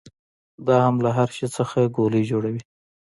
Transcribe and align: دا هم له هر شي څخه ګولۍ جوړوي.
دا 0.65 0.75
هم 0.85 0.95
له 1.05 1.09
هر 1.17 1.29
شي 1.37 1.47
څخه 1.57 1.91
ګولۍ 1.95 2.23
جوړوي. 2.31 2.61